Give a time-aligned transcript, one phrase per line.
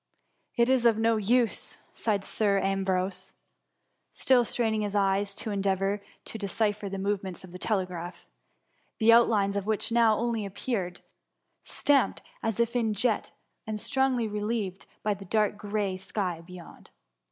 [0.01, 0.03] *^
[0.55, 3.35] It is of no use/' sighed Sir Ambiose,
[4.11, 4.45] still 48 THE MUMMY.
[4.45, 8.25] straining his eyes to endeavour to decipher the movements of the telegraph,
[8.97, 11.01] the outlines of which now only appeared,
[11.61, 13.29] stamped as if in jet,
[13.67, 16.89] and strongly relieved by the dark grey sky beyond.